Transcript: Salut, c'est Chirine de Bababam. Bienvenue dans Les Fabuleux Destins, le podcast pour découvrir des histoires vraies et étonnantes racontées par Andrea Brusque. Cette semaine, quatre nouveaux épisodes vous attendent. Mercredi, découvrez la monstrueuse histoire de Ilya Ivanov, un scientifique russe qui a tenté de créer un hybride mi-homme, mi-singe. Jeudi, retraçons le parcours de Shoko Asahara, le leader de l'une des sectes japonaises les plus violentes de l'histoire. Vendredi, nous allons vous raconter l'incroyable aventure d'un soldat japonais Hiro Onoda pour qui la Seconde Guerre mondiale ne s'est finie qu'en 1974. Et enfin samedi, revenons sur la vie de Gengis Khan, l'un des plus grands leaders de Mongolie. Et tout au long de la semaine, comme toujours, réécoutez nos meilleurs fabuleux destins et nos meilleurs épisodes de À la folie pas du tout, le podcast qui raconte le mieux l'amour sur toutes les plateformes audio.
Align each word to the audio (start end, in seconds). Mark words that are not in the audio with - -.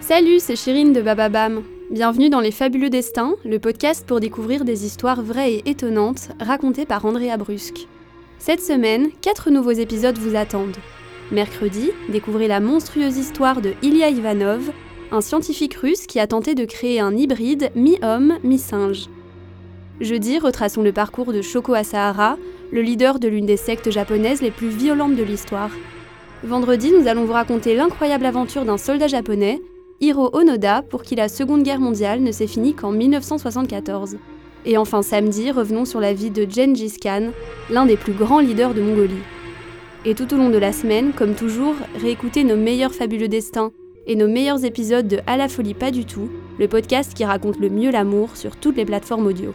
Salut, 0.00 0.38
c'est 0.38 0.56
Chirine 0.56 0.92
de 0.92 1.00
Bababam. 1.00 1.64
Bienvenue 1.90 2.30
dans 2.30 2.40
Les 2.40 2.52
Fabuleux 2.52 2.90
Destins, 2.90 3.34
le 3.44 3.58
podcast 3.58 4.06
pour 4.06 4.20
découvrir 4.20 4.64
des 4.64 4.84
histoires 4.84 5.20
vraies 5.20 5.54
et 5.54 5.70
étonnantes 5.70 6.28
racontées 6.38 6.86
par 6.86 7.04
Andrea 7.04 7.36
Brusque. 7.36 7.88
Cette 8.38 8.60
semaine, 8.60 9.08
quatre 9.20 9.50
nouveaux 9.50 9.72
épisodes 9.72 10.18
vous 10.18 10.36
attendent. 10.36 10.76
Mercredi, 11.32 11.90
découvrez 12.08 12.46
la 12.46 12.60
monstrueuse 12.60 13.16
histoire 13.16 13.60
de 13.60 13.72
Ilya 13.82 14.10
Ivanov, 14.10 14.70
un 15.10 15.20
scientifique 15.20 15.74
russe 15.74 16.06
qui 16.06 16.20
a 16.20 16.28
tenté 16.28 16.54
de 16.54 16.66
créer 16.66 17.00
un 17.00 17.16
hybride 17.16 17.70
mi-homme, 17.74 18.38
mi-singe. 18.44 19.08
Jeudi, 20.00 20.38
retraçons 20.38 20.82
le 20.82 20.92
parcours 20.92 21.32
de 21.32 21.42
Shoko 21.42 21.74
Asahara, 21.74 22.36
le 22.70 22.82
leader 22.82 23.18
de 23.18 23.28
l'une 23.28 23.46
des 23.46 23.56
sectes 23.56 23.90
japonaises 23.90 24.42
les 24.42 24.52
plus 24.52 24.68
violentes 24.68 25.16
de 25.16 25.24
l'histoire. 25.24 25.70
Vendredi, 26.44 26.92
nous 26.92 27.08
allons 27.08 27.24
vous 27.24 27.32
raconter 27.32 27.74
l'incroyable 27.74 28.26
aventure 28.26 28.64
d'un 28.64 28.78
soldat 28.78 29.08
japonais 29.08 29.60
Hiro 30.00 30.28
Onoda 30.34 30.82
pour 30.82 31.02
qui 31.02 31.14
la 31.14 31.28
Seconde 31.28 31.62
Guerre 31.62 31.80
mondiale 31.80 32.20
ne 32.20 32.30
s'est 32.30 32.46
finie 32.46 32.74
qu'en 32.74 32.92
1974. 32.92 34.16
Et 34.66 34.76
enfin 34.76 35.00
samedi, 35.00 35.50
revenons 35.50 35.84
sur 35.84 36.00
la 36.00 36.12
vie 36.12 36.30
de 36.30 36.46
Gengis 36.48 36.98
Khan, 37.00 37.30
l'un 37.70 37.86
des 37.86 37.96
plus 37.96 38.12
grands 38.12 38.40
leaders 38.40 38.74
de 38.74 38.82
Mongolie. 38.82 39.22
Et 40.04 40.14
tout 40.14 40.32
au 40.34 40.36
long 40.36 40.50
de 40.50 40.58
la 40.58 40.72
semaine, 40.72 41.12
comme 41.12 41.34
toujours, 41.34 41.74
réécoutez 42.00 42.44
nos 42.44 42.56
meilleurs 42.56 42.92
fabuleux 42.92 43.28
destins 43.28 43.72
et 44.06 44.16
nos 44.16 44.28
meilleurs 44.28 44.64
épisodes 44.64 45.08
de 45.08 45.20
À 45.26 45.36
la 45.36 45.48
folie 45.48 45.74
pas 45.74 45.90
du 45.90 46.04
tout, 46.04 46.28
le 46.58 46.68
podcast 46.68 47.14
qui 47.14 47.24
raconte 47.24 47.58
le 47.58 47.70
mieux 47.70 47.90
l'amour 47.90 48.36
sur 48.36 48.56
toutes 48.56 48.76
les 48.76 48.84
plateformes 48.84 49.26
audio. 49.26 49.54